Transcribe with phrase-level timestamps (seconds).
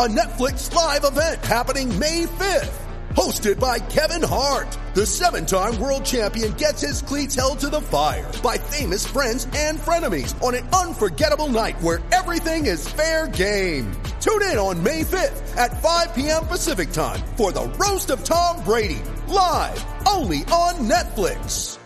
[0.00, 2.72] A Netflix live event happening May 5th.
[3.10, 4.74] Hosted by Kevin Hart.
[4.94, 9.78] The seven-time world champion gets his cleats held to the fire by famous friends and
[9.78, 13.92] frenemies on an unforgettable night where everything is fair game.
[14.22, 16.46] Tune in on May 5th at 5 p.m.
[16.46, 19.02] Pacific time for the Roast of Tom Brady.
[19.28, 21.76] Live only on Netflix.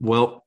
[0.00, 0.43] Well,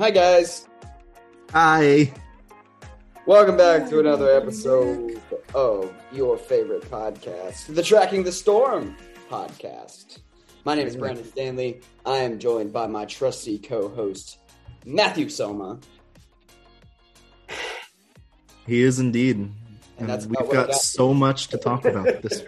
[0.00, 0.66] Hi, guys.
[1.50, 2.10] hi.
[3.26, 5.20] Welcome back to another episode
[5.54, 8.96] of your favorite podcast, the Tracking the Storm
[9.30, 10.20] podcast.
[10.64, 11.82] My name is Brandon Stanley.
[12.06, 14.38] I am joined by my trusty co host,
[14.86, 15.78] Matthew Soma.
[18.66, 19.50] He is indeed.
[19.98, 20.76] And, we've got got.
[20.76, 22.42] so much to talk about this.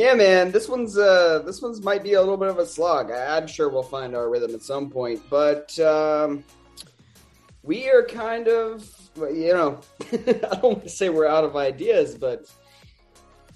[0.00, 3.10] Yeah, man, this one's uh this one's might be a little bit of a slog.
[3.10, 6.42] I- I'm sure we'll find our rhythm at some point, but um,
[7.62, 9.78] we are kind of you know
[10.10, 10.16] I
[10.54, 12.50] don't want to say we're out of ideas, but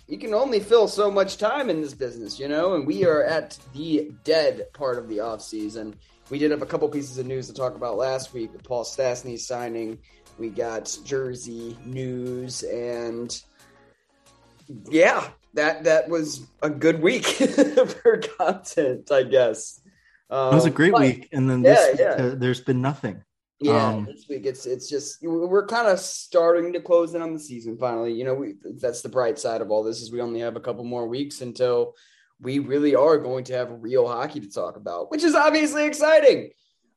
[0.06, 3.24] you can only fill so much time in this business, you know, and we are
[3.24, 5.94] at the dead part of the off season.
[6.28, 8.84] We did have a couple pieces of news to talk about last week with Paul
[8.84, 9.98] Stastny signing.
[10.38, 13.34] We got Jersey news and
[14.90, 17.24] yeah, that that was a good week
[18.02, 19.80] for content, I guess.
[20.30, 22.10] Um, It was a great but, week, and then Yeah, week, yeah.
[22.10, 23.22] uh, there's been nothing.
[23.60, 27.32] Yeah, Um, this week it's it's just we're kind of starting to close in on
[27.32, 28.12] the season finally.
[28.12, 30.60] You know, we, that's the bright side of all this is we only have a
[30.60, 31.94] couple more weeks until
[32.40, 36.50] we really are going to have real hockey to talk about, which is obviously exciting.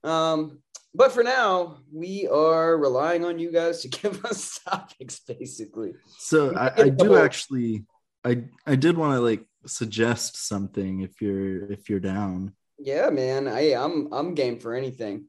[0.03, 0.59] Um,
[0.93, 5.93] but for now, we are relying on you guys to give us topics, basically.
[6.17, 7.85] So I, I do actually,
[8.27, 12.53] I I did want to like suggest something if you're if you're down.
[12.77, 13.47] Yeah, man.
[13.47, 15.25] I I'm I'm game for anything.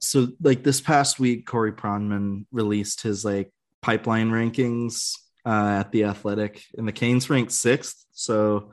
[0.00, 6.04] So like this past week, Corey Pronman released his like pipeline rankings uh, at the
[6.04, 8.04] Athletic, and the Canes ranked sixth.
[8.12, 8.72] So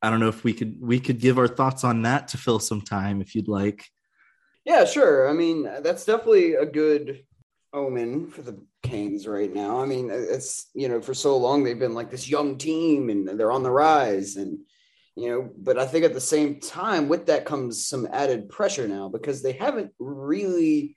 [0.00, 2.58] I don't know if we could we could give our thoughts on that to fill
[2.58, 3.84] some time if you'd like.
[4.64, 5.28] Yeah, sure.
[5.28, 7.24] I mean, that's definitely a good
[7.72, 9.80] omen for the Canes right now.
[9.80, 13.28] I mean, it's you know, for so long they've been like this young team and
[13.28, 14.58] they're on the rise and
[15.16, 18.88] you know, but I think at the same time with that comes some added pressure
[18.88, 20.96] now because they haven't really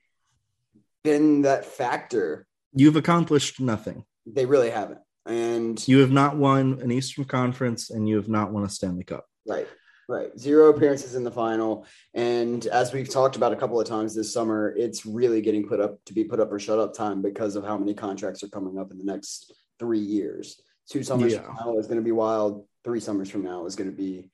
[1.03, 2.47] been that factor.
[2.73, 4.05] You've accomplished nothing.
[4.25, 5.00] They really haven't.
[5.25, 9.03] And You have not won an Eastern Conference, and you have not won a Stanley
[9.03, 9.25] Cup.
[9.47, 9.67] Right,
[10.13, 10.38] right.
[10.40, 14.31] Zero appearances in the final, and as we've talked about a couple of times this
[14.31, 17.56] summer, it's really getting put up to be put up or shut up time because
[17.56, 20.62] of how many contracts are coming up in the next three years.
[20.90, 21.41] Two summers Yeah.
[21.41, 22.66] from now is going to be wild.
[22.84, 24.29] Three summers from now is going to be.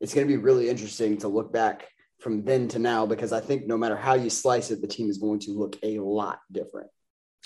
[0.00, 1.88] It's going to be really interesting to look back
[2.18, 5.08] from then to now because I think no matter how you slice it, the team
[5.08, 6.90] is going to look a lot different.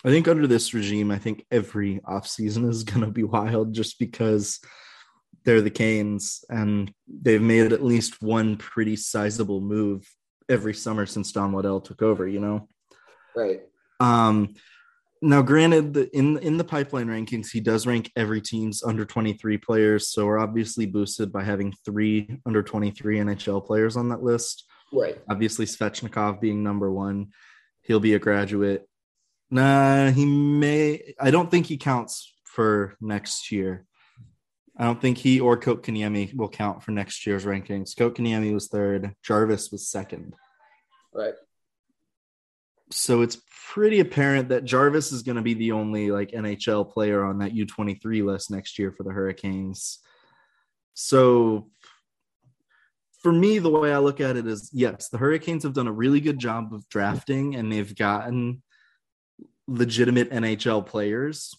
[0.05, 3.99] I think under this regime, I think every offseason is going to be wild just
[3.99, 4.61] because
[5.47, 10.07] they're the Canes and they've made at least one pretty sizable move
[10.49, 12.69] every summer since Don Waddell took over, you know?
[13.35, 13.63] Right.
[14.01, 14.55] Um,
[15.23, 19.57] now, granted, the, in in the pipeline rankings, he does rank every team's under 23
[19.59, 20.09] players.
[20.09, 24.65] So we're obviously boosted by having three under 23 NHL players on that list.
[24.93, 25.17] Right.
[25.31, 27.29] Obviously, Svechnikov being number one,
[27.83, 28.87] he'll be a graduate.
[29.51, 31.15] Nah, he may.
[31.19, 33.86] I don't think he counts for next year.
[34.79, 37.95] I don't think he or Kotkaniemi will count for next year's rankings.
[37.95, 39.15] Kotkaniemi was third.
[39.23, 40.35] Jarvis was second.
[41.15, 41.35] Right.
[42.93, 43.39] So it's
[43.73, 47.55] pretty apparent that Jarvis is going to be the only like NHL player on that
[47.55, 49.99] U23 list next year for the Hurricanes.
[50.95, 51.71] So
[53.23, 55.93] for me, the way I look at it is yes, the Hurricanes have done a
[55.93, 58.63] really good job of drafting and they've gotten
[59.67, 61.55] legitimate NHL players.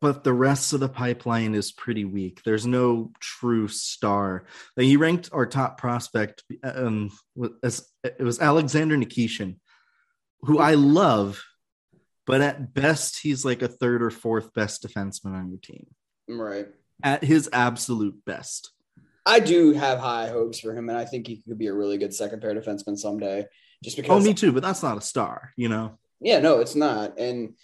[0.00, 2.42] But the rest of the pipeline is pretty weak.
[2.44, 4.44] There's no true star.
[4.76, 7.10] Like he ranked our top prospect um,
[7.62, 9.56] as it was Alexander Nikishin,
[10.42, 11.42] who I love,
[12.26, 15.86] but at best he's like a third or fourth best defenseman on your team.
[16.28, 16.68] Right.
[17.02, 18.70] At his absolute best.
[19.26, 21.98] I do have high hopes for him, and I think he could be a really
[21.98, 23.46] good second pair defenseman someday.
[23.84, 24.10] Just because.
[24.10, 25.98] Oh, me too, but that's not a star, you know.
[26.20, 27.18] Yeah, no, it's not.
[27.18, 27.54] And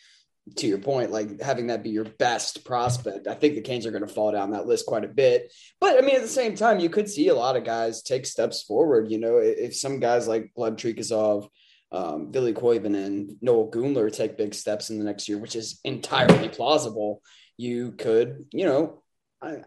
[0.56, 3.90] to your point, like having that be your best prospect, I think the Canes are
[3.90, 5.52] going to fall down that list quite a bit.
[5.80, 8.26] But I mean, at the same time, you could see a lot of guys take
[8.26, 9.10] steps forward.
[9.10, 11.48] You know, if some guys like Gleb Trikozov,
[11.92, 16.48] um, Billy and Noel Gunler take big steps in the next year, which is entirely
[16.48, 17.22] plausible,
[17.56, 19.02] you could, you know,
[19.40, 19.58] I,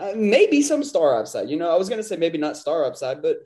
[0.00, 1.50] I, maybe some star upside.
[1.50, 3.38] You know, I was going to say maybe not star upside, but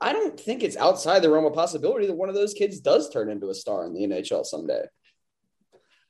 [0.00, 3.08] I don't think it's outside the realm of possibility that one of those kids does
[3.08, 4.82] turn into a star in the NHL someday.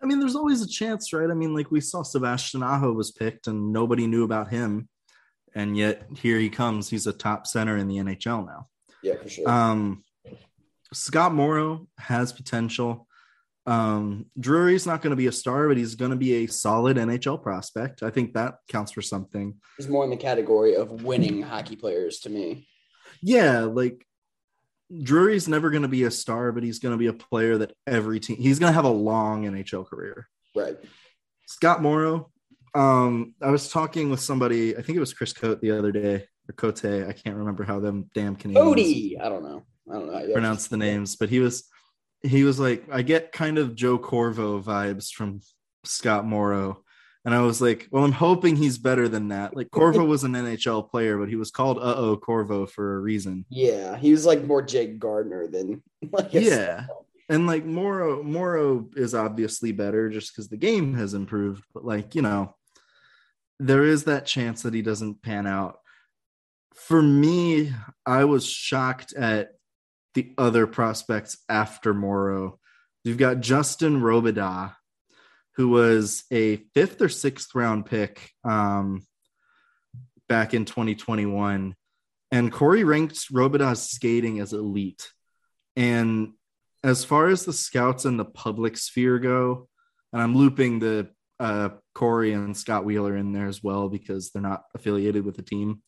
[0.02, 1.30] I mean, there's always a chance, right?
[1.30, 4.88] I mean, like we saw Sebastian Aho was picked and nobody knew about him.
[5.54, 6.90] And yet here he comes.
[6.90, 8.68] He's a top center in the NHL now.
[9.02, 9.48] Yeah, for sure.
[9.48, 10.04] Um,
[10.92, 13.06] Scott Morrow has potential.
[13.66, 16.96] Um, Drury's not going to be a star, but he's going to be a solid
[16.96, 18.02] NHL prospect.
[18.02, 19.54] I think that counts for something.
[19.76, 22.68] He's more in the category of winning hockey players to me.
[23.22, 24.06] Yeah, like
[25.02, 27.72] Drury's never going to be a star, but he's going to be a player that
[27.86, 30.28] every team he's going to have a long NHL career.
[30.54, 30.76] Right.
[31.46, 32.30] Scott Morrow.
[32.74, 34.76] Um, I was talking with somebody.
[34.76, 36.84] I think it was Chris Cote the other day or Cote.
[36.84, 38.64] I can't remember how them damn Canadians.
[38.64, 39.18] Cody.
[39.18, 39.64] I don't know.
[39.90, 40.32] I don't know.
[40.32, 41.64] Pronounce the names, but he was
[42.22, 45.40] he was like, I get kind of Joe Corvo vibes from
[45.84, 46.82] Scott Morrow.
[47.26, 49.56] And I was like, well, I'm hoping he's better than that.
[49.56, 53.00] Like Corvo was an NHL player, but he was called uh oh Corvo for a
[53.00, 53.44] reason.
[53.48, 55.82] Yeah, he was like more Jake Gardiner than
[56.12, 56.86] like yeah.
[57.28, 61.64] And like Morrow, Morrow is obviously better just because the game has improved.
[61.74, 62.54] But like, you know,
[63.58, 65.80] there is that chance that he doesn't pan out.
[66.76, 67.72] For me,
[68.06, 69.54] I was shocked at
[70.14, 72.60] the other prospects after Morrow.
[73.02, 74.74] You've got Justin Robidas,
[75.56, 79.06] who was a fifth or sixth round pick um,
[80.28, 81.74] back in 2021.
[82.30, 85.10] And Corey ranked Robidas skating as elite.
[85.76, 86.32] And
[86.82, 89.68] as far as the scouts and the public sphere go,
[90.12, 94.42] and I'm looping the uh, Corey and Scott Wheeler in there as well because they're
[94.42, 95.82] not affiliated with the team.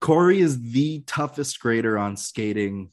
[0.00, 2.92] Corey is the toughest grader on skating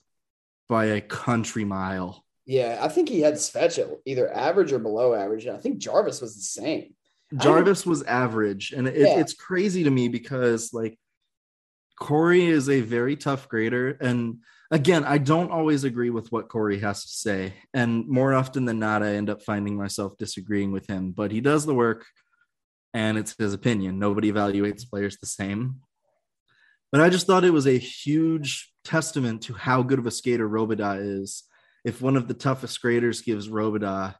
[0.69, 2.22] by a country mile.
[2.45, 5.47] Yeah, I think he had Svetch at either average or below average.
[5.47, 6.93] I think Jarvis was the same.
[7.37, 9.19] Jarvis was average, and it, yeah.
[9.19, 10.99] it's crazy to me because like
[11.99, 16.79] Corey is a very tough grader, and again, I don't always agree with what Corey
[16.79, 20.87] has to say, and more often than not, I end up finding myself disagreeing with
[20.87, 21.11] him.
[21.11, 22.05] But he does the work,
[22.93, 23.99] and it's his opinion.
[23.99, 25.81] Nobody evaluates players the same.
[26.91, 30.47] But I just thought it was a huge testament to how good of a skater
[30.47, 31.43] Robidas is.
[31.83, 34.15] If one of the toughest graders gives Robidas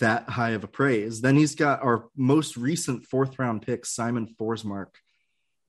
[0.00, 4.34] that high of a praise, then he's got our most recent fourth round pick, Simon
[4.38, 4.88] Forsmark,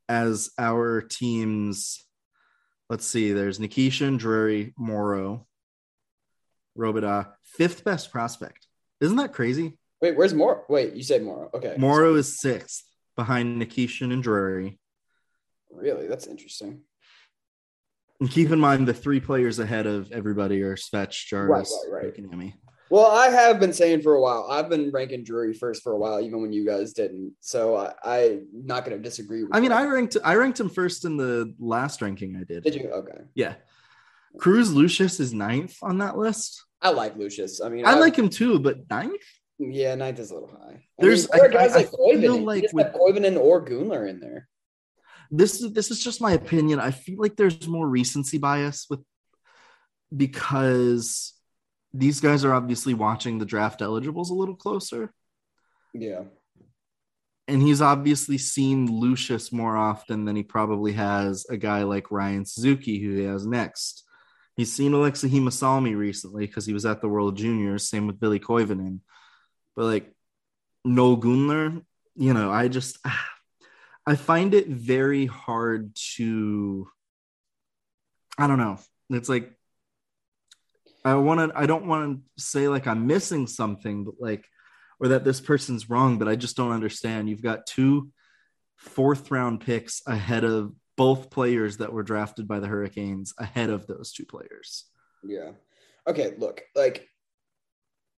[0.07, 2.03] as our team's.
[2.89, 5.45] Let's see, there's Nikishin, Drury, Morrow,
[6.77, 8.65] Robidas, fifth best prospect.
[8.99, 9.77] Isn't that crazy?
[10.01, 10.63] Wait, where's Morrow?
[10.67, 11.49] Wait, you said Morrow.
[11.53, 11.75] Okay.
[11.77, 12.83] Morrow is sixth
[13.15, 14.79] behind Nikishin and Drury.
[15.71, 16.07] Really?
[16.07, 16.81] That's interesting.
[18.19, 22.33] And keep in mind the three players ahead of everybody are Svetch, Jarvis, right, right,
[22.33, 22.53] right.
[22.89, 24.47] Well, I have been saying for a while.
[24.49, 27.33] I've been ranking Drury first for a while, even when you guys didn't.
[27.39, 29.45] So I, am not going to disagree.
[29.51, 29.77] I mean, that.
[29.77, 32.63] I ranked I ranked him first in the last ranking I did.
[32.63, 32.89] Did you?
[32.89, 33.21] Okay.
[33.35, 33.55] Yeah.
[34.39, 36.63] Cruz Lucius is ninth on that list.
[36.81, 37.61] I like Lucius.
[37.61, 39.21] I mean, I, I like him too, but ninth.
[39.59, 40.75] Yeah, ninth is a little high.
[40.75, 42.43] I There's mean, there guys I, like Koivunen.
[42.43, 44.47] Like with, Koivunen or Gunler in there
[45.31, 46.79] this is this is just my opinion.
[46.79, 49.01] I feel like there's more recency bias with
[50.15, 51.33] because
[51.93, 55.13] these guys are obviously watching the draft eligibles a little closer.
[55.93, 56.23] Yeah.
[57.47, 62.45] And he's obviously seen Lucius more often than he probably has a guy like Ryan
[62.45, 64.03] Suzuki, who he has next.
[64.55, 67.89] He's seen Aleksi Heimosalmi recently because he was at the World Juniors.
[67.89, 68.99] Same with Billy Koivunen.
[69.75, 70.13] But like
[70.85, 71.81] Noel Gunler,
[72.15, 73.25] you know, I just ah,
[74.09, 76.87] I find it very hard to
[78.39, 78.79] I don't know.
[79.11, 79.51] It's like
[81.05, 84.45] I want to I don't want to say like I'm missing something but like
[84.99, 87.29] or that this person's wrong but I just don't understand.
[87.29, 88.09] You've got two
[88.77, 93.85] fourth round picks ahead of both players that were drafted by the Hurricanes ahead of
[93.85, 94.85] those two players.
[95.23, 95.51] Yeah.
[96.07, 97.07] Okay, look, like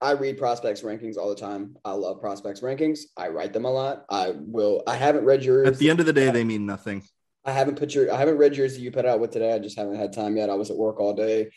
[0.01, 1.75] I read prospects rankings all the time.
[1.83, 3.01] I love prospects rankings.
[3.17, 4.05] I write them a lot.
[4.09, 4.81] I will.
[4.87, 5.67] I haven't read yours.
[5.67, 7.03] At the end of the day, they mean nothing.
[7.43, 8.11] I haven't put your.
[8.13, 9.53] I haven't read yours that you put out with today.
[9.53, 10.49] I just haven't had time yet.
[10.49, 11.49] I was at work all day.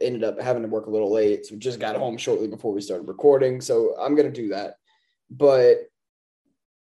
[0.00, 2.82] Ended up having to work a little late, so just got home shortly before we
[2.82, 3.62] started recording.
[3.62, 4.74] So I'm gonna do that.
[5.30, 5.78] But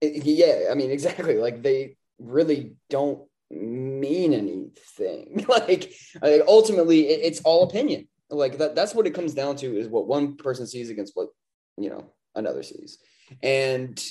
[0.02, 1.38] it, yeah, I mean exactly.
[1.38, 5.46] Like they really don't mean anything.
[5.48, 9.78] like, like ultimately, it, it's all opinion like that that's what it comes down to
[9.78, 11.30] is what one person sees against what
[11.78, 13.00] you know another sees.
[13.44, 14.02] And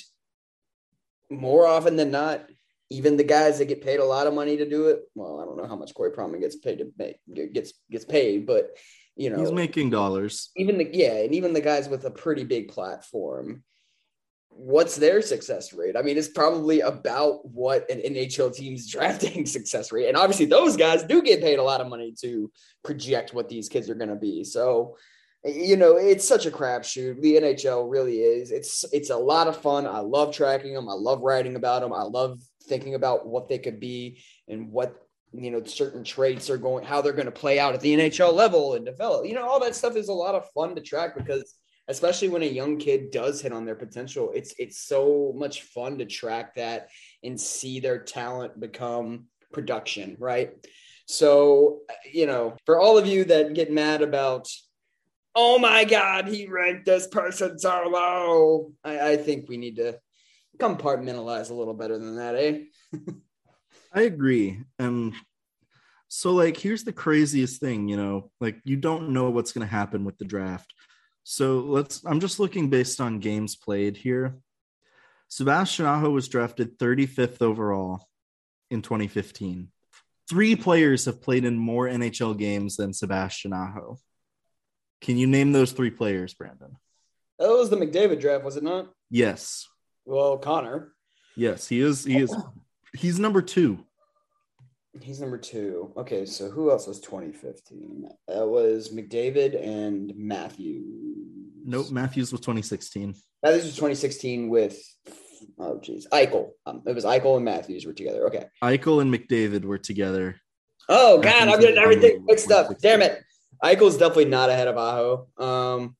[1.29, 2.45] more often than not
[2.89, 5.45] even the guys that get paid a lot of money to do it well i
[5.45, 7.17] don't know how much corey pronman gets paid to make
[7.53, 8.75] gets gets paid but
[9.19, 9.39] you know.
[9.39, 10.49] He's making dollars.
[10.55, 13.63] Even the yeah and even the guys with a pretty big platform
[14.59, 15.95] what's their success rate?
[15.95, 20.07] I mean, it's probably about what an NHL team's drafting success rate.
[20.07, 22.51] And obviously, those guys do get paid a lot of money to
[22.83, 24.43] project what these kids are going to be.
[24.43, 24.97] So,
[25.45, 27.21] you know, it's such a crapshoot.
[27.21, 28.51] The NHL really is.
[28.51, 29.87] It's it's a lot of fun.
[29.87, 30.89] I love tracking them.
[30.89, 31.93] I love writing about them.
[31.93, 34.93] I love thinking about what they could be and what
[35.31, 38.33] you know certain traits are going, how they're going to play out at the NHL
[38.33, 39.25] level and develop.
[39.25, 41.55] You know, all that stuff is a lot of fun to track because
[41.89, 45.97] especially when a young kid does hit on their potential it's it's so much fun
[45.97, 46.87] to track that
[47.23, 50.53] and see their talent become production right?
[51.05, 51.79] So
[52.11, 54.47] you know for all of you that get mad about
[55.35, 59.99] oh my god he ranked this person so low i, I think we need to
[60.57, 62.59] compartmentalize a little better than that eh?
[63.93, 64.61] I agree.
[64.77, 65.13] And
[66.07, 69.71] so like here's the craziest thing you know like you don't know what's going to
[69.71, 70.73] happen with the draft
[71.29, 74.39] so let's, I'm just looking based on games played here.
[75.27, 78.09] Sebastian Aho was drafted 35th overall
[78.71, 79.67] in 2015.
[80.27, 83.99] Three players have played in more NHL games than Sebastian Aho.
[85.01, 86.75] Can you name those three players, Brandon?
[87.37, 88.89] That was the McDavid draft, was it not?
[89.11, 89.67] Yes.
[90.05, 90.93] Well, Connor.
[91.35, 92.05] Yes, he is.
[92.05, 92.35] He is.
[92.97, 93.85] He's number two.
[94.99, 95.93] He's number two.
[95.95, 98.09] Okay, so who else was 2015?
[98.27, 101.18] That was McDavid and Matthews.
[101.69, 103.13] Nope, Matthews was 2016.
[103.43, 104.81] Matthews was 2016 with
[105.59, 106.49] oh geez, Eichel.
[106.65, 108.25] Um, it was Eichel and Matthews were together.
[108.25, 108.45] Okay.
[108.63, 110.41] Eichel and McDavid were together.
[110.89, 112.75] Oh God, I'm getting everything mixed up.
[112.79, 113.21] Damn it.
[113.63, 115.27] Eichel's definitely not ahead of Aho.
[115.37, 115.95] Um,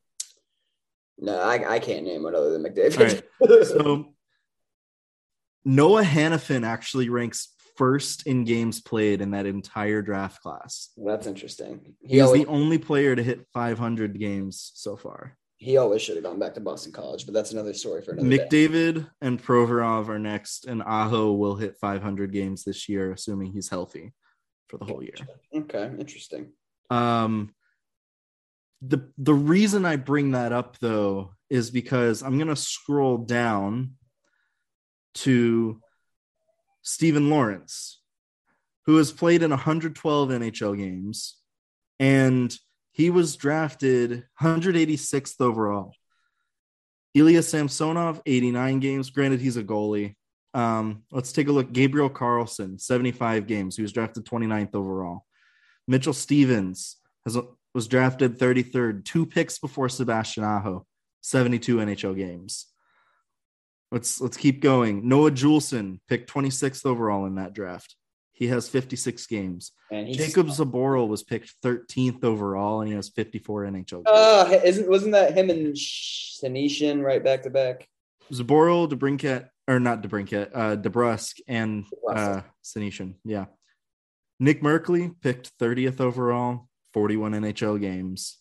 [1.20, 3.22] no, I, I can't name one other than McDavid.
[3.40, 3.66] Right.
[3.68, 4.16] so
[5.64, 10.90] Noah Hanifin actually ranks first in games played in that entire draft class.
[10.98, 11.96] That's interesting.
[12.02, 15.38] He He's always, the only player to hit 500 games so far.
[15.60, 18.30] He always should have gone back to Boston College, but that's another story for another
[18.30, 19.06] McDavid day.
[19.22, 24.13] and Provorov are next, and Aho will hit 500 games this year, assuming he's healthy
[24.70, 25.16] for the whole year.
[25.54, 26.54] Okay, interesting.
[26.89, 27.54] Um,
[28.82, 33.96] the the reason I bring that up though is because I'm gonna scroll down
[35.16, 35.82] to
[36.84, 38.01] Stephen Lawrence,
[38.86, 41.36] who has played in 112 NHL games,
[42.00, 42.58] and
[43.00, 45.94] he was drafted 186th overall.
[47.13, 49.10] Ilya Samsonov, 89 games.
[49.10, 50.15] Granted, he's a goalie.
[50.53, 51.72] Um, let's take a look.
[51.72, 53.77] Gabriel Carlsson, 75 games.
[53.77, 55.25] He was drafted 29th overall.
[55.88, 57.38] Mitchell Stephens has,
[57.74, 60.86] was drafted 33rd, two picks before Sebastian Aho,
[61.22, 62.65] 72 NHL games.
[63.94, 65.08] Let's let's keep going.
[65.08, 67.96] Noah Juulsen picked 26th overall in that draft.
[68.39, 69.74] He has 56 games.
[69.91, 73.89] Jakub Zboril was picked 13th overall, and he has 54 NHL.
[73.89, 74.08] Games.
[74.08, 77.86] Uh, isn't wasn't that him and Senyshyn right back to back?
[78.31, 82.41] Zboril, DeBrincat, or not DeBrincat, uh, DeBrusk, and uh.
[83.25, 83.46] Yeah.
[84.39, 88.38] Nick Merkley picked 30th overall, 41 NHL games.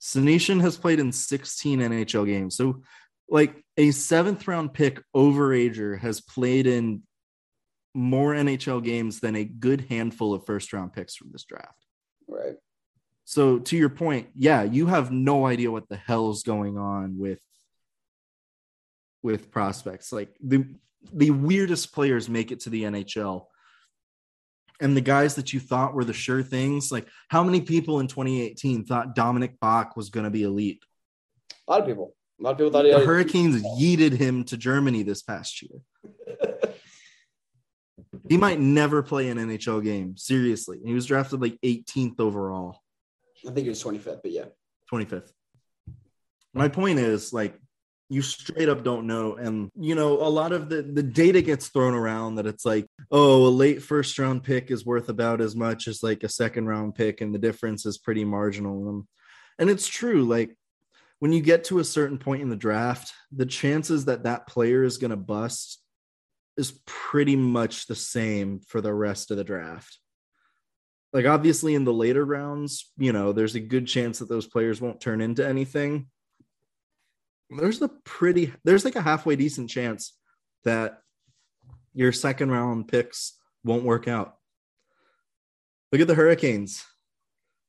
[0.00, 2.56] Senyshyn has played in 16 NHL games.
[2.56, 2.82] So
[3.28, 7.02] like a seventh round pick overager has played in
[7.94, 11.86] more NHL games than a good handful of first round picks from this draft.
[12.26, 12.56] Right.
[13.24, 17.18] So to your point, yeah, you have no idea what the hell is going on
[17.18, 17.40] with
[19.22, 20.12] with prospects.
[20.12, 20.66] Like the
[21.12, 23.46] the weirdest players make it to the NHL.
[24.80, 28.08] And the guys that you thought were the sure things, like how many people in
[28.08, 30.82] 2018 thought Dominik Bokk was going to be elite?
[31.68, 32.14] A lot of people.
[32.40, 35.80] A lot of people thought the Hurricanes yeeted him to Germany this past year.
[38.28, 40.16] he might never play an NHL game.
[40.16, 42.80] Seriously, he was drafted like 18th overall.
[43.46, 44.46] I think he was 25th, but yeah,
[44.92, 45.30] 25th.
[46.54, 47.58] My point is like
[48.08, 51.68] you straight up don't know and you know a lot of the the data gets
[51.68, 55.56] thrown around that it's like oh a late first round pick is worth about as
[55.56, 59.04] much as like a second round pick and the difference is pretty marginal and,
[59.58, 60.54] and it's true like
[61.24, 64.84] when you get to a certain point in the draft, the chances that that player
[64.84, 65.80] is going to bust
[66.56, 69.98] is pretty much the same for the rest of the draft.
[71.12, 74.80] Like, obviously, in the later rounds, you know, there's a good chance that those players
[74.80, 76.08] won't turn into anything.
[77.50, 80.16] There's a pretty, there's like a halfway decent chance
[80.64, 81.00] that
[81.92, 84.36] your second round picks won't work out.
[85.92, 86.84] Look at the Hurricanes.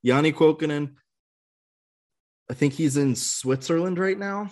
[0.04, 0.96] Janne Kuokkanen,
[2.50, 4.50] I think he's in Switzerland right now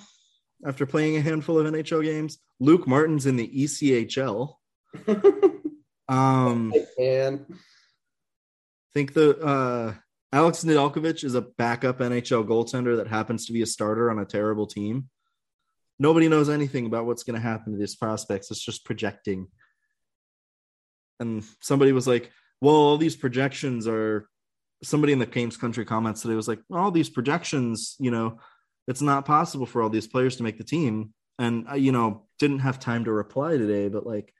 [0.66, 2.38] after playing a handful of NHL games.
[2.60, 4.56] Luke Martin's in the ECHL.
[6.08, 9.94] um, And I think the uh,
[10.32, 14.26] Alex Nedeljkovic is a backup NHL goaltender that happens to be a starter on a
[14.26, 15.10] terrible team.
[16.00, 18.50] Nobody knows anything about what's going to happen to these prospects.
[18.50, 19.48] It's just projecting.
[21.20, 24.28] And somebody was like, well, all these projections are
[24.84, 28.40] somebody in the Canes country comments today was like, all these projections, you know,
[28.88, 31.14] it's not possible for all these players to make the team.
[31.40, 34.34] And I, you know, didn't have time to reply today, but like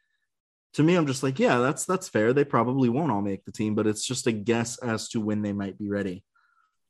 [0.74, 2.34] to me, I'm just like, yeah, that's that's fair.
[2.34, 5.42] They probably won't all make the team, but it's just a guess as to when
[5.42, 6.24] they might be ready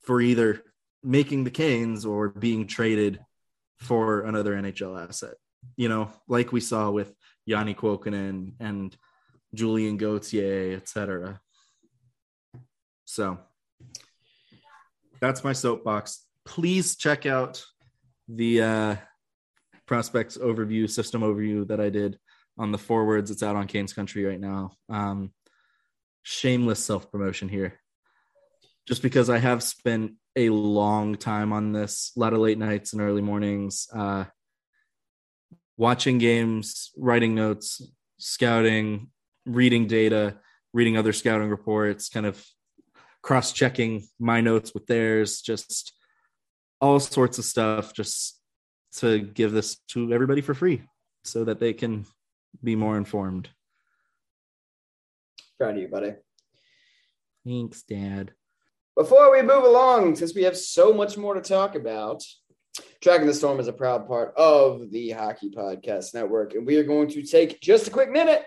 [0.02, 0.64] for either
[1.04, 3.20] making the Canes or being traded
[3.80, 5.36] for another NHL asset.
[5.76, 7.14] You know, like we saw with
[7.48, 8.96] Janne Kuokkanen and
[9.54, 11.42] Julian Gauthier, etc.
[13.06, 13.38] So
[15.20, 16.26] that's my soapbox.
[16.46, 17.64] Please check out
[18.28, 18.96] the uh,
[19.86, 22.18] prospects overview, system overview that I did
[22.58, 23.32] on the forwards.
[23.32, 24.72] It's out on Canes Country right now.
[24.90, 25.32] Um,
[26.24, 27.80] shameless self promotion here.
[28.88, 32.94] Just because I have spent a long time on this, a lot of late nights
[32.94, 34.26] and early mornings, uh,
[35.78, 37.82] watching games, writing notes,
[38.18, 39.10] scouting,
[39.46, 40.38] reading data,
[40.74, 42.44] reading other scouting reports, kind of
[43.22, 45.94] cross checking my notes with theirs, just
[46.84, 48.42] all sorts of stuff, just
[48.98, 50.84] to give this to everybody for free
[51.24, 52.06] so that they can
[52.62, 53.48] be more informed.
[55.58, 56.16] proud of you, buddy.
[57.48, 58.34] Thanks, Dad.
[58.98, 62.22] Before we move along, since we have so much more to talk about,
[63.02, 66.84] Tracking the Storm is a proud part of the Hockey Podcast Network, and we are
[66.84, 68.44] going to take just a quick minute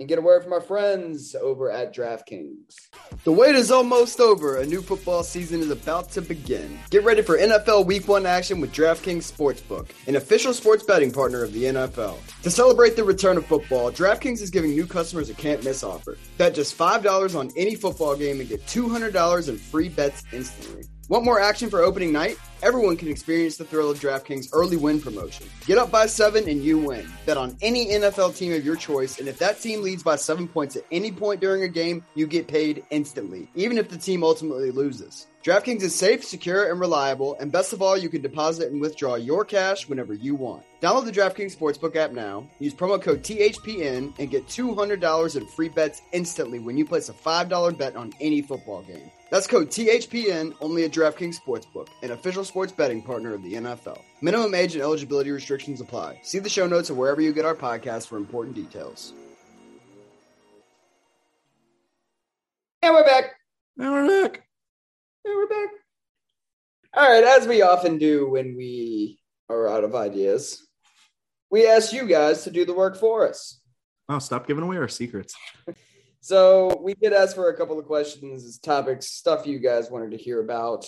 [0.00, 2.88] and get a word from our friends over at DraftKings.
[3.24, 4.56] The wait is almost over.
[4.56, 6.80] A new football season is about to begin.
[6.88, 11.44] Get ready for NFL Week 1 action with DraftKings Sportsbook, an official sports betting partner
[11.44, 12.16] of the NFL.
[12.42, 16.16] To celebrate the return of football, DraftKings is giving new customers a can't miss offer.
[16.38, 20.84] Bet just $5 on any football game and get $200 in free bets instantly.
[21.10, 22.38] Want more action for opening night?
[22.62, 25.46] Everyone can experience the thrill of DraftKings early win promotion.
[25.64, 27.10] Get up by seven and you win.
[27.24, 30.46] Bet on any NFL team of your choice, and if that team leads by seven
[30.46, 34.22] points at any point during a game, you get paid instantly, even if the team
[34.22, 35.26] ultimately loses.
[35.42, 39.14] DraftKings is safe, secure, and reliable, and best of all, you can deposit and withdraw
[39.14, 40.62] your cash whenever you want.
[40.82, 45.70] Download the DraftKings Sportsbook app now, use promo code THPN, and get $200 in free
[45.70, 49.10] bets instantly when you place a $5 bet on any football game.
[49.30, 53.98] That's code THPN only at DraftKings Sportsbook, an official sports betting partner of the NFL.
[54.20, 56.20] Minimum age and eligibility restrictions apply.
[56.22, 59.14] See the show notes or wherever you get our podcast for important details.
[62.82, 63.24] And we're back.
[63.78, 64.49] And we're back.
[65.36, 65.70] We're back.
[66.94, 70.66] All right, as we often do when we are out of ideas,
[71.50, 73.60] we ask you guys to do the work for us.
[74.08, 75.34] Oh, stop giving away our secrets.
[76.20, 80.16] So we did ask for a couple of questions, topics, stuff you guys wanted to
[80.16, 80.84] hear about,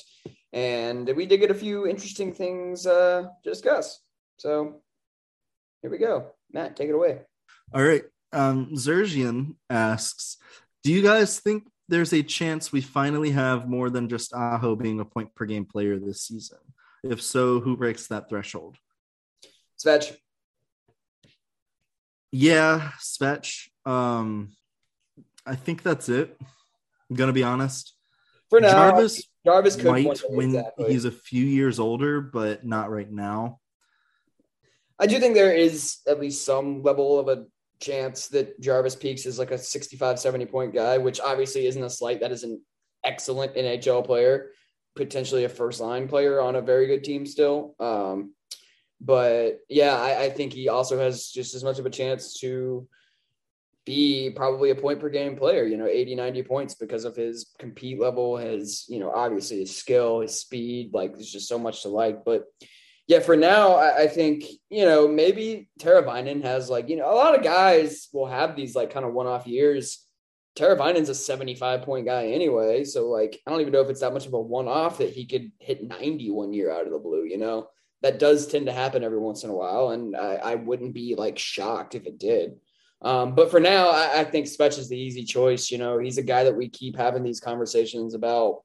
[0.52, 4.00] and we did get a few interesting things uh, to discuss.
[4.38, 4.82] So
[5.82, 6.32] here we go.
[6.52, 7.20] Matt, take it away.
[7.72, 8.02] All right.
[8.32, 10.36] Um, Zergian asks,
[10.82, 15.00] do you guys think there's a chance we finally have more than just Aho being
[15.00, 16.58] a point per game player this season?
[17.02, 18.76] If so, who breaks that threshold?
[19.78, 20.16] Svetch.
[22.30, 23.68] Yeah, Svetch.
[23.84, 24.52] Um,
[25.44, 26.36] I think that's it.
[27.10, 27.94] I'm gonna be honest.
[28.48, 30.92] For now, Jarvis, Jarvis could might when exactly.
[30.92, 33.58] he's a few years older, but not right now.
[34.98, 37.46] I do think there is at least some level of a
[37.82, 41.90] chance that Jarvis peaks is like a 65, 70 point guy, which obviously isn't a
[41.90, 42.20] slight.
[42.20, 42.62] That is an
[43.04, 44.50] excellent NHL player,
[44.96, 47.74] potentially a first line player on a very good team still.
[47.78, 48.34] Um,
[49.00, 52.86] but yeah, I, I think he also has just as much of a chance to
[53.84, 57.52] be probably a point per game player, you know, 80, 90 points because of his
[57.58, 60.94] compete level, his, you know, obviously his skill, his speed.
[60.94, 62.24] Like there's just so much to like.
[62.24, 62.44] But
[63.06, 67.14] yeah, for now, I, I think, you know, maybe Teravainen has like, you know, a
[67.14, 70.06] lot of guys will have these like kind of one off years
[70.54, 72.84] Teravainen's a 75 point guy anyway.
[72.84, 75.10] So, like, I don't even know if it's that much of a one off that
[75.10, 77.68] he could hit 90 one year out of the blue, you know?
[78.02, 79.90] That does tend to happen every once in a while.
[79.90, 82.56] And I, I wouldn't be like shocked if it did.
[83.00, 85.70] Um, but for now, I, I think Svetch is the easy choice.
[85.70, 88.62] You know, he's a guy that we keep having these conversations about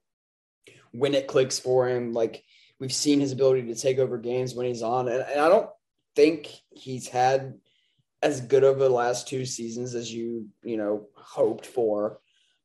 [0.91, 2.13] when it clicks for him.
[2.13, 2.43] Like,
[2.79, 5.07] we've seen his ability to take over games when he's on.
[5.07, 5.69] And, and I don't
[6.15, 7.55] think he's had
[8.21, 12.19] as good of the last two seasons as you you know hoped for.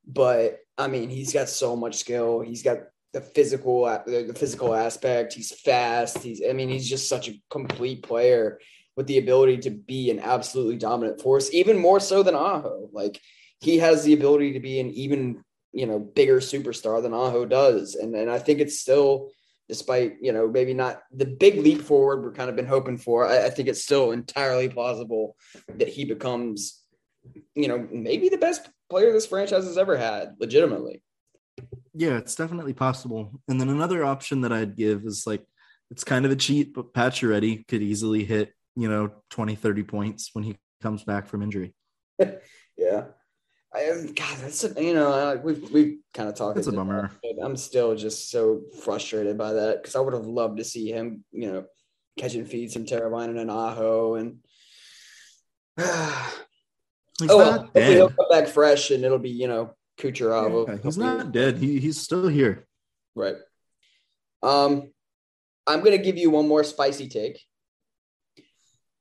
[0.07, 2.41] But i mean he's got so much skill.
[2.41, 2.79] He's got
[3.13, 5.35] the physical the physical aspect.
[5.35, 6.19] He's fast.
[6.19, 8.59] He's i mean he's just such a complete player
[8.97, 12.89] with the ability to be an absolutely dominant force even more so than aho.
[12.93, 13.21] Like
[13.61, 17.95] he has the ability to be an even you know bigger superstar than aho does.
[17.95, 19.31] And and i think it's still
[19.73, 23.27] despite you know maybe not the big leap forward we're kind of been hoping for.
[23.27, 25.35] I, I, think it's still entirely plausible
[25.79, 26.83] that he becomes,
[27.55, 31.03] you know, maybe the best player this franchise has ever had, legitimately.
[31.95, 33.41] Yeah, it's definitely possible.
[33.49, 35.43] And then another option that I'd give is like
[35.91, 40.31] it's kind of a cheat, but Pacioretty could easily hit, you know, 20, 30 points
[40.35, 41.73] when he comes back from injury.
[42.77, 43.05] yeah.
[43.75, 46.57] I, God, that's a, you know we've we've kind of talked.
[46.57, 47.11] That's a bummer.
[47.43, 51.25] I'm still just so frustrated by that because I would have loved to see him,
[51.33, 51.65] you know,
[52.19, 54.39] catching feeds from Teravainen and Aho and.
[55.79, 57.93] he's oh, not dead.
[57.93, 60.69] he'll come back fresh and it'll be you know Kucherov.
[60.69, 61.57] Yeah, he's not dead.
[61.57, 62.67] He he's still here.
[63.15, 63.37] Right.
[64.43, 64.93] Um,
[65.67, 67.41] I'm gonna give you one more spicy take.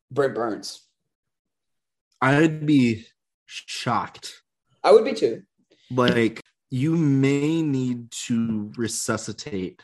[0.10, 0.82] Brent Burns.
[2.22, 3.06] I'd be
[3.46, 4.42] shocked
[4.84, 5.44] I would be too.
[5.90, 9.84] Like you may need to resuscitate.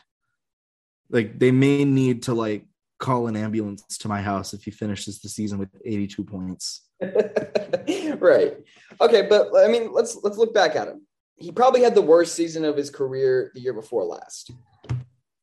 [1.10, 2.64] Like they may need to like
[2.98, 6.82] call an ambulance to my house if he finishes the season with 82 points.
[7.00, 8.56] right.
[9.00, 11.06] Okay, but I mean, let's let's look back at him.
[11.36, 14.50] He probably had the worst season of his career the year before last.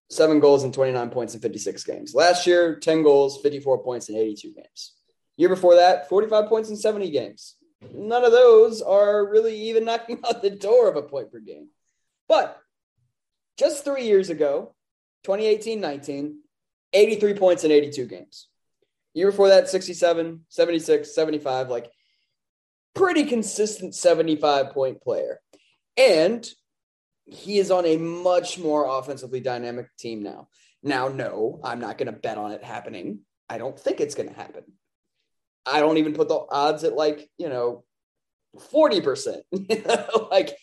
[0.09, 2.13] Seven goals and 29 points in 56 games.
[2.13, 4.93] Last year, 10 goals, 54 points in 82 games.
[5.37, 7.55] Year before that, 45 points in 70 games
[7.93, 11.69] none of those are really even knocking out the door of a point per game.
[12.27, 12.59] But
[13.57, 14.73] just three years ago,
[15.23, 16.39] 2018 19,
[16.93, 18.47] 83 points in 82 games.
[19.13, 21.89] Year before that, 67, 76, 75, like
[22.93, 25.39] pretty consistent 75 point player.
[25.97, 26.47] And
[27.25, 30.49] he is on a much more offensively dynamic team now.
[30.83, 33.19] Now, no, I'm not going to bet on it happening.
[33.49, 34.63] I don't think it's going to happen.
[35.65, 37.83] I don't even put the odds at like, you know,
[38.57, 39.41] 40%.
[40.31, 40.55] like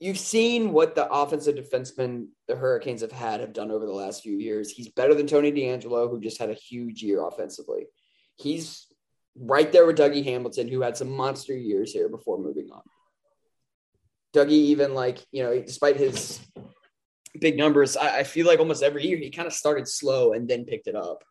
[0.00, 4.22] you've seen what the offensive defensemen the Hurricanes have had have done over the last
[4.22, 4.70] few years.
[4.70, 7.86] He's better than Tony DeAngelo, who just had a huge year offensively.
[8.36, 8.86] He's
[9.36, 12.82] right there with Dougie Hamilton, who had some monster years here before moving on.
[14.34, 16.40] Dougie, even like, you know, despite his
[17.40, 20.48] big numbers, I, I feel like almost every year he kind of started slow and
[20.48, 21.24] then picked it up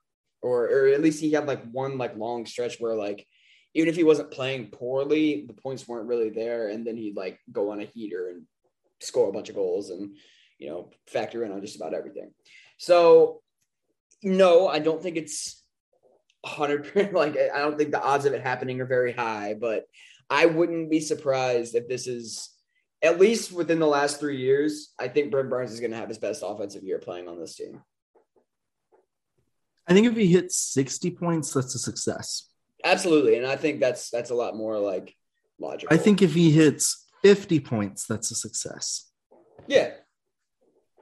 [0.43, 3.25] or or at least he had like one like long stretch where like
[3.73, 7.39] even if he wasn't playing poorly, the points weren't really there, and then he'd like
[7.51, 8.43] go on a heater and
[9.01, 10.15] score a bunch of goals and
[10.60, 12.32] you know factor in on just about everything.
[12.77, 13.41] So
[14.21, 15.63] no, I don't think it's
[16.45, 19.86] hundred like I don't think the odds of it happening are very high, but
[20.29, 22.49] I wouldn't be surprised if this is
[23.01, 24.93] at least within the last three years.
[24.99, 27.56] I think Brent Burns is going to have his best offensive year playing on this
[27.56, 27.82] team.
[29.87, 32.49] I think if he hits 60 points, that's a success.
[32.83, 33.37] Absolutely.
[33.37, 35.15] And I think that's that's a lot more like
[35.59, 35.93] logical.
[35.93, 39.09] I think if he hits 50 points, that's a success.
[39.67, 39.91] Yeah.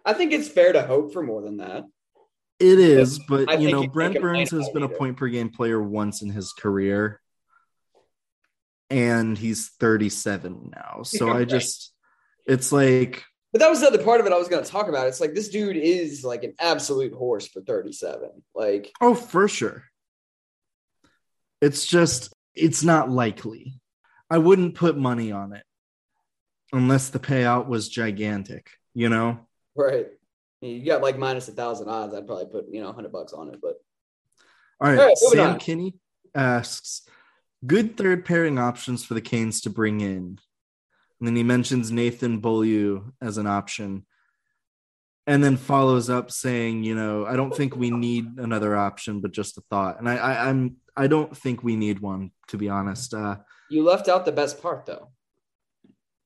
[0.06, 1.84] I think it's fair to hope for more than that.
[2.60, 4.94] It is, but I you know, Brent Burns has been either.
[4.94, 7.20] a point per game player once in his career.
[8.92, 11.02] And he's 37 now.
[11.04, 11.42] So right.
[11.42, 11.92] I just
[12.46, 14.88] it's like but that was the other part of it I was going to talk
[14.88, 15.08] about.
[15.08, 18.30] It's like this dude is like an absolute horse for 37.
[18.56, 19.84] Like, oh, for sure.
[21.62, 23.80] It's just, it's not likely.
[24.30, 25.64] I wouldn't put money on it
[26.72, 29.40] unless the payout was gigantic, you know?
[29.76, 30.08] Right.
[30.62, 32.16] You got like minus a thousand odds.
[32.16, 33.60] I'd probably put, you know, 100 bucks on it.
[33.62, 33.76] But
[34.80, 35.00] all right.
[35.00, 35.60] All right Sam on.
[35.60, 35.96] Kinney
[36.34, 37.02] asks,
[37.66, 40.40] good third pairing options for the Canes to bring in.
[41.22, 44.08] And then he mentions Nathan Beaulieu as an option.
[45.28, 49.32] And then follows up saying, you know, I don't think we need another option, but
[49.32, 50.00] just a thought.
[50.00, 53.14] And I, I I'm I don't think we need one, to be honest.
[53.14, 53.38] Uh,
[53.70, 55.10] you left out the best part though.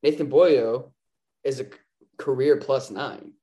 [0.02, 0.90] Nathan Beaulieu
[1.44, 1.68] is a
[2.18, 3.34] career plus nine.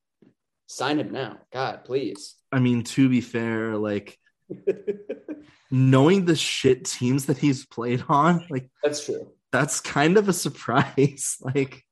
[0.68, 1.36] Sign him now.
[1.52, 2.34] God, please.
[2.50, 4.18] I mean, to be fair, like
[5.70, 10.32] knowing the shit teams that he's played on, like that's true that's kind of a
[10.32, 11.36] surprise.
[11.40, 11.84] like,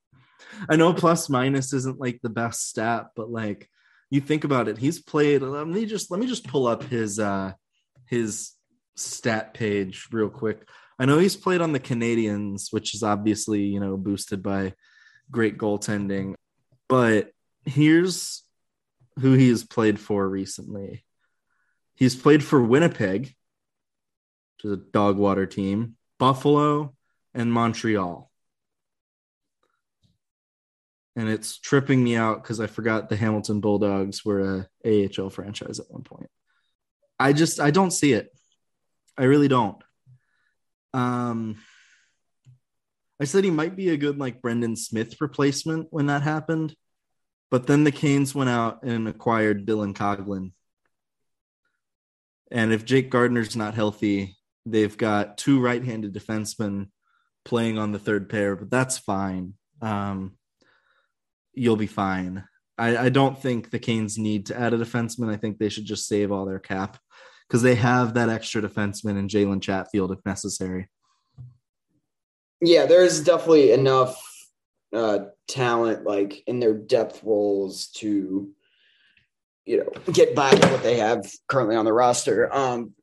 [0.69, 3.69] I know plus minus isn't like the best stat, but like
[4.11, 5.43] you think about it, he's played.
[5.43, 7.53] Let me just let me just pull up his uh
[8.07, 8.53] his
[8.97, 10.69] stat page real quick.
[10.99, 14.75] I know he's played on the Canadiens, which is obviously you know boosted by
[15.31, 16.35] great goaltending,
[16.89, 17.31] but
[17.65, 18.43] here's
[19.21, 21.05] who he has played for recently.
[21.95, 23.35] He's played for Winnipeg,
[24.57, 26.95] which is a dog water team, Buffalo,
[27.35, 28.31] and Montreal.
[31.17, 35.81] And it's tripping me out because I forgot the Hamilton Bulldogs were a AHL franchise
[35.81, 36.31] at one point.
[37.19, 38.31] I just I don't see it.
[39.19, 39.83] I really don't.
[40.95, 41.59] Um
[43.21, 46.75] I said he might be a good like Brendan Smith replacement when that happened.
[47.51, 50.53] But then the Canes went out and acquired Dylan Coghlan.
[52.51, 56.89] And if Jake Gardiner's not healthy, they've got two right-handed defensemen
[57.45, 59.55] playing on the third pair, but that's fine.
[59.81, 60.37] Um,
[61.53, 62.45] you'll be fine.
[62.79, 65.33] I, I don't think the Canes need to add a defenseman.
[65.33, 66.99] I think they should just save all their cap
[67.47, 70.89] because they have that extra defenseman in Jalen Chatfield if necessary.
[72.61, 74.23] Yeah, there's definitely enough
[74.95, 78.51] uh, talent like in their depth roles to
[79.65, 82.53] you know get by with what they have currently on the roster.
[82.55, 82.95] Um,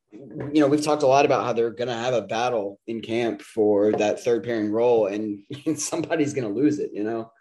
[0.54, 3.02] you know, we've talked a lot about how they're going to have a battle in
[3.02, 5.44] camp for that third pairing role, and
[5.76, 6.92] somebody's going to lose it.
[6.94, 7.32] You know,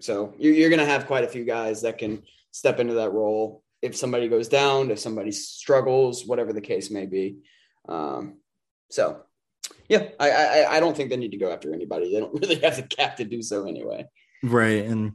[0.00, 3.12] so you're, you're going to have quite a few guys that can step into that
[3.12, 7.38] role if somebody goes down, if somebody struggles, whatever the case may be.
[7.88, 8.38] Um,
[8.90, 9.22] so
[9.88, 12.12] yeah, I, I I don't think they need to go after anybody.
[12.12, 14.06] They don't really have the cap to do so anyway.
[14.42, 15.12] Right, and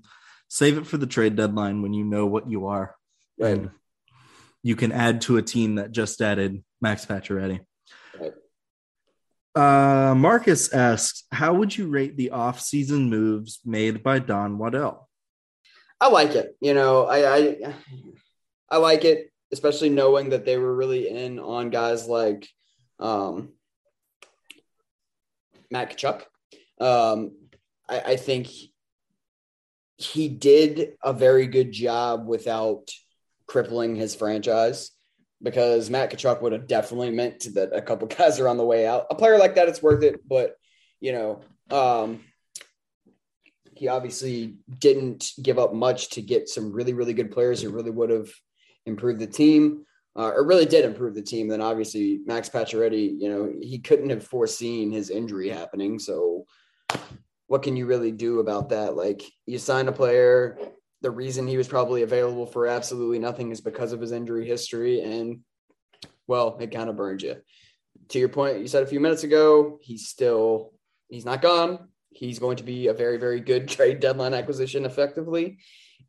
[0.48, 2.96] save it for the trade deadline when you know what you are,
[3.40, 3.58] Right.
[3.58, 3.70] and
[4.64, 7.62] you can add to a team that just added Max Pacioretty.
[8.20, 8.34] Right.
[9.56, 15.10] Uh, Marcus asks, "How would you rate the off-season moves made by Don Waddell?"
[16.02, 16.56] I like it.
[16.62, 17.76] You know, I, I
[18.70, 22.48] I like it, especially knowing that they were really in on guys like
[23.00, 23.54] um,
[25.72, 26.24] Matt Tkachuk.
[26.80, 27.32] Um,
[27.88, 28.48] I, I think
[29.98, 32.90] he did a very good job without
[33.50, 34.92] crippling his franchise
[35.42, 38.88] because Matt Tkachuk would have definitely meant that a couple guys are on the way
[38.88, 39.08] out.
[39.10, 40.56] A player like that, it's worth it, but
[41.02, 42.22] you know, um,
[43.74, 47.92] he obviously didn't give up much to get some really, really good players who really
[47.92, 48.30] would have
[48.86, 49.86] improved the team,
[50.18, 51.48] uh, or really did improve the team.
[51.48, 55.98] Then obviously Max Pacioretty, you know, he couldn't have foreseen his injury happening.
[55.98, 56.46] So
[57.48, 58.98] what can you really do about that?
[58.98, 60.60] Like you sign a player,
[61.02, 65.02] the reason he was probably available for absolutely nothing is because of his injury history,
[65.02, 65.42] and
[66.28, 67.38] well, it kind of burns you.
[68.10, 70.74] To your point, you said a few minutes ago, he's still
[71.10, 71.90] he's not gone.
[72.12, 75.60] He's going to be a very, very good trade deadline acquisition effectively.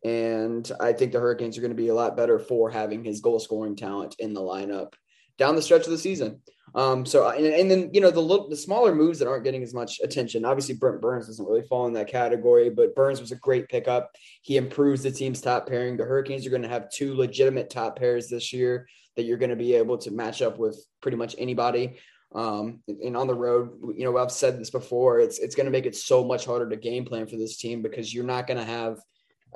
[0.04, 3.20] And I think the Hurricanes are going to be a lot better for having his
[3.20, 4.94] goal scoring talent in the lineup
[5.36, 6.40] down the stretch of the season.
[6.74, 9.62] Um, so, and, and then, you know, the little, the smaller moves that aren't getting
[9.62, 13.32] as much attention, obviously Brent Burns doesn't really fall in that category, but Burns was
[13.32, 14.10] a great pickup.
[14.42, 15.96] He improves the team's top pairing.
[15.96, 19.50] The Hurricanes are going to have two legitimate top pairs this year that you're going
[19.50, 21.98] to be able to match up with pretty much anybody.
[22.32, 25.72] Um, and on the road, you know, I've said this before, it's, it's going to
[25.72, 28.58] make it so much harder to game plan for this team because you're not going
[28.58, 28.98] to have,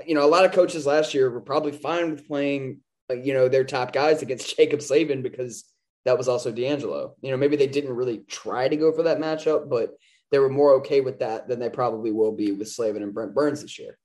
[0.04, 3.32] you know, a lot of coaches last year were probably fine with playing, uh, you
[3.32, 5.64] know, their top guys against Jaccob Slavin because
[6.04, 7.12] that was also DeAngelo.
[7.20, 9.90] You know, maybe they didn't really try to go for that matchup, but
[10.30, 13.34] they were more okay with that than they probably will be with Slavin and Brent
[13.34, 13.98] Burns this year.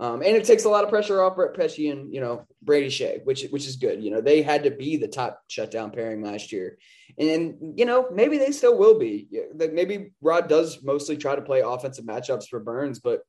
[0.00, 2.88] Um, and it takes a lot of pressure off Brett Pesce and you know Brady
[2.88, 4.02] Skjei, which which is good.
[4.02, 6.78] You know they had to be the top shutdown pairing last year,
[7.16, 9.28] and you know maybe they still will be.
[9.54, 13.20] Maybe Rod does mostly try to play offensive matchups for Burns, but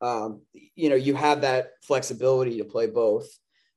[0.00, 0.40] um,
[0.74, 3.26] you know you have that flexibility to play both.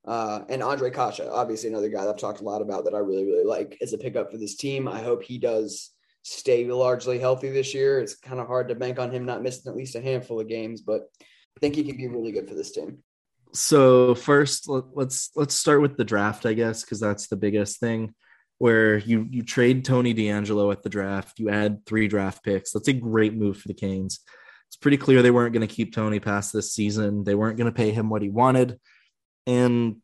[0.08, 3.00] Uh, and Ondrej Kase, obviously another guy that I've talked a lot about that I
[3.00, 4.88] really, really like as a pickup for this team.
[4.88, 5.92] I hope he does
[6.24, 8.00] stay largely healthy this year.
[8.00, 10.48] It's kind of hard to bank on him not missing at least a handful of
[10.48, 13.00] games, but I think he can be really good for this team.
[13.54, 17.80] So first, let, let's let's start with the draft, I guess, because that's the biggest
[17.80, 18.14] thing.
[18.60, 22.72] Where you you trade Tony DeAngelo at the draft, you add three draft picks.
[22.72, 24.22] That's a great move for the Canes.
[24.68, 27.24] It's pretty clear they weren't going to keep Tony past this season.
[27.24, 28.80] They weren't going to pay him what he wanted
[29.48, 29.98] and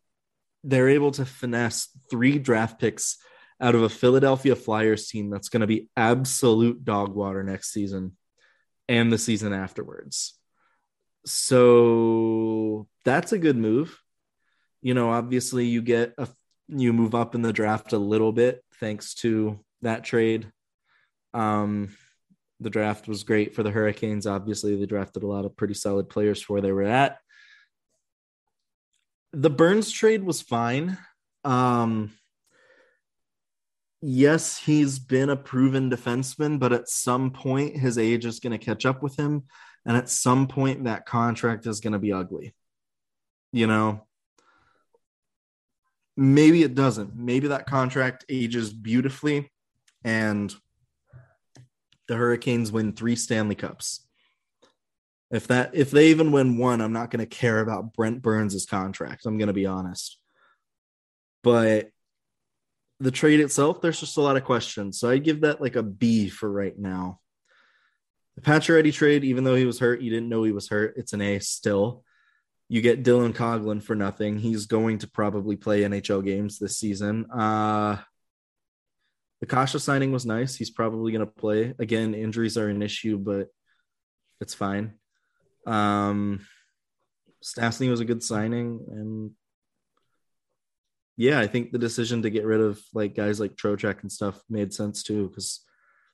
[0.64, 3.18] they're able to finesse three draft picks
[3.60, 8.16] out of a Philadelphia Flyers team that's going to be absolute dog water next season
[8.88, 10.34] and the season afterwards.
[11.26, 13.96] So that's a good move.
[14.82, 16.26] You know, obviously you get a
[16.66, 20.50] you move up in the draft a little bit thanks to that trade.
[21.32, 21.94] Um
[22.60, 24.26] The draft was great for the Hurricanes.
[24.26, 27.18] Obviously, they drafted a lot of pretty solid players for where they were at.
[29.36, 30.96] The Burns trade was fine.
[31.42, 32.12] Um,
[34.00, 38.64] yes, he's been a proven defenseman, but at some point, his age is going to
[38.64, 39.44] catch up with him.
[39.84, 42.54] And at some point, that contract is going to be ugly.
[43.52, 44.06] You know,
[46.16, 47.16] maybe it doesn't.
[47.16, 49.50] Maybe that contract ages beautifully
[50.04, 50.54] and
[52.06, 54.03] the Hurricanes win three Stanley Cups.
[55.34, 58.66] If that if they even win one, I'm not going to care about Brent Burns'
[58.66, 59.26] contract.
[59.26, 60.16] I'm going to be honest.
[61.42, 61.90] But
[63.00, 65.00] the trade itself, there's just a lot of questions.
[65.00, 67.18] So I'd give that like a B for right now.
[68.36, 70.94] The Pacioretty trade, even though he was hurt, you didn't know he was hurt.
[70.96, 72.04] It's an A still.
[72.68, 74.38] You get Dylan Coghlan for nothing.
[74.38, 77.26] He's going to probably play NHL games this season.
[77.28, 77.98] Uh,
[79.40, 80.54] the Kase signing was nice.
[80.54, 81.74] He's probably going to play.
[81.80, 83.48] Again, injuries are an issue, but
[84.40, 84.94] it's fine.
[85.66, 86.46] Um,
[87.42, 89.30] Stastny was a good signing, and
[91.16, 94.42] yeah, I think the decision to get rid of like guys like Trocheck and stuff
[94.48, 95.28] made sense too.
[95.28, 95.64] Because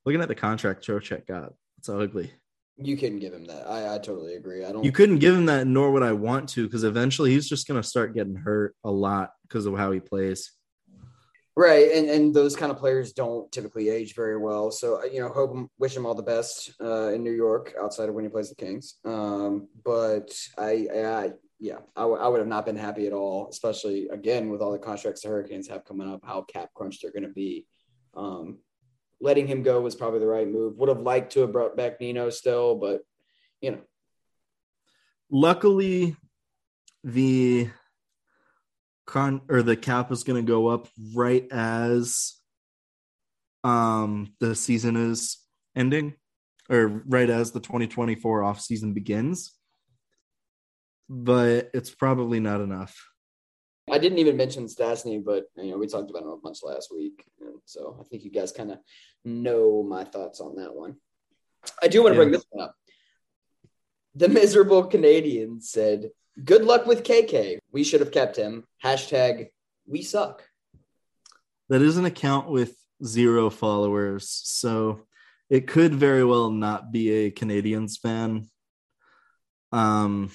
[0.05, 2.33] looking at the contract Trocheck got, it's ugly.
[2.77, 3.69] You couldn't give him that.
[3.69, 4.65] I, I totally agree.
[4.65, 4.85] I don't.
[4.85, 7.81] You couldn't give him that, nor would I want to, because eventually he's just going
[7.81, 10.51] to start getting hurt a lot because of how he plays.
[11.57, 14.71] Right, and and those kind of players don't typically age very well.
[14.71, 18.09] So you know, hope him, wish him all the best uh, in New York, outside
[18.09, 18.97] of when he plays the Kings.
[19.05, 23.49] Um, but I, I yeah, I, w- I would have not been happy at all,
[23.51, 27.13] especially again with all the contracts the Hurricanes have coming up, how cap crunched they're
[27.13, 27.67] going to be.
[28.15, 28.59] Um,
[29.21, 30.79] letting him go was probably the right move.
[30.79, 33.03] Would have liked to have brought back Nino still, but
[33.61, 33.81] you know.
[35.31, 36.17] Luckily,
[37.05, 37.71] the
[39.11, 42.35] con or the cap is going to go up right as
[43.65, 45.39] um the season is
[45.77, 46.15] ending
[46.71, 49.53] or right as the 2024 off season begins
[51.09, 52.97] but it's probably not enough
[53.91, 56.95] I didn't even mention Stastny, but you know we talked about him a bunch last
[56.95, 58.79] week, and so I think you guys kind of
[59.25, 60.95] know my thoughts on that one.
[61.83, 62.23] I do want to Yeah.
[62.23, 62.77] bring this one up.
[64.15, 66.11] The miserable Canadian said,
[66.45, 67.59] "Good luck with KK.
[67.73, 69.49] We should have kept him." Hashtag
[69.87, 70.43] We suck.
[71.69, 75.07] that is an account with zero followers so
[75.49, 78.49] it could very well not be a canadiens fan
[79.73, 80.31] um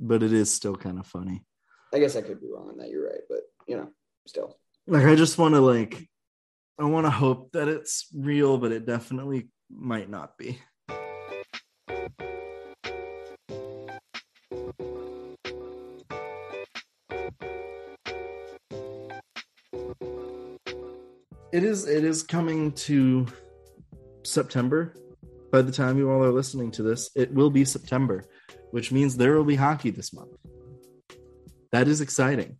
[0.00, 1.44] but it is still kind of funny
[1.94, 2.90] I guess I could be wrong on that.
[2.90, 3.88] You're right, but you know,
[4.26, 4.58] still.
[4.86, 6.08] like i just want to like
[6.78, 10.58] i want to hope that it's real but it definitely might not be
[21.52, 23.26] it is it is coming to
[24.24, 24.94] september
[25.52, 28.24] by the time you all are listening to this it will be september
[28.70, 30.32] which means there will be hockey this month
[31.72, 32.58] that is exciting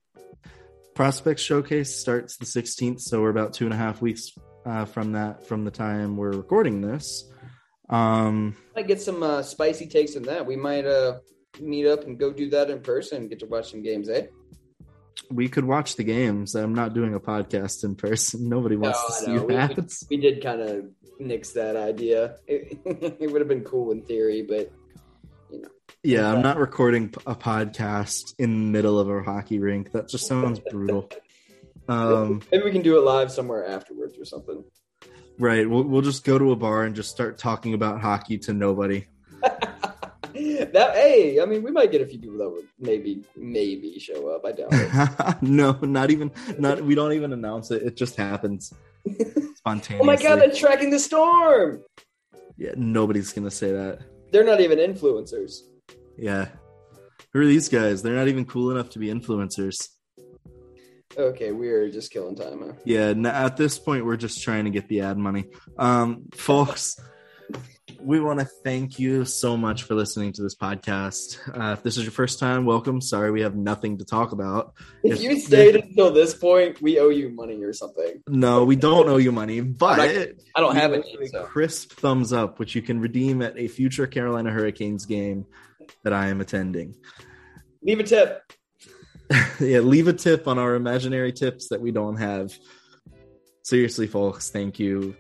[0.95, 4.31] Prospects showcase starts the 16th so we're about two and a half weeks
[4.65, 7.31] uh, from that from the time we're recording this
[7.91, 10.45] um Might get some uh, spicy takes on that.
[10.45, 11.19] We might uh
[11.61, 13.29] meet up and go do that in person.
[13.29, 14.27] Get to watch some games, eh?
[15.31, 19.35] We could watch the games i'm not doing a podcast in person nobody wants No,
[19.35, 19.47] to see.
[19.47, 20.85] We- that We did kind of
[21.19, 22.37] nix that idea.
[22.47, 24.71] It, it would have been cool in theory, but
[25.51, 25.69] you know.
[26.03, 30.27] yeah i'm not recording a podcast in the middle of a hockey rink that just
[30.27, 31.09] sounds brutal
[31.89, 34.63] um Maybe we can do it live somewhere afterwards or something.
[35.39, 38.53] right we'll, we'll just go to a bar and just start talking about hockey to
[38.53, 39.07] nobody
[40.73, 44.29] that hey, I mean, we might get a few people that would maybe maybe show
[44.29, 44.45] up.
[44.45, 45.43] I doubt it.
[45.43, 48.73] no not even not we don't even announce it it just happens
[49.55, 51.83] spontaneously oh my god, they're tracking the storm.
[52.57, 54.01] yeah nobody's gonna say that
[54.33, 55.61] They're not even influencers.
[56.19, 56.49] yeah
[57.33, 59.89] who are these guys they're not even cool enough to be influencers
[61.19, 62.61] Okay, we're just killing time.
[62.67, 62.73] Huh?
[62.85, 65.45] yeah at this point we're just trying to get the ad money
[65.79, 66.99] um folks
[68.01, 71.97] we want to thank you so much for listening to this podcast uh, if this
[71.97, 75.39] is your first time welcome sorry we have nothing to talk about If If you
[75.41, 78.23] stayed until this point, we owe you money or something.
[78.29, 81.05] no we don't owe you money but I don't have it.
[81.21, 81.45] a So.
[81.45, 85.47] crisp thumbs up which you can redeem at a future carolina hurricanes game
[86.05, 86.95] that i am attending
[87.83, 88.43] Leave a tip.
[89.61, 92.53] yeah, leave a tip on our imaginary tips that we don't have.
[93.63, 95.15] Seriously, folks, thank you.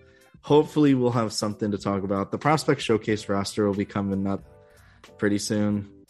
[0.46, 2.30] Hopefully, we'll have something to talk about.
[2.30, 4.44] The prospect showcase roster will be coming up
[5.18, 6.06] pretty soon.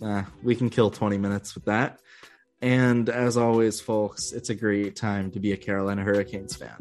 [0.00, 1.98] Uh, we can kill 20 minutes with that.
[2.62, 6.76] And as always, folks, it's a great time to be a Carolina Hurricanes fan.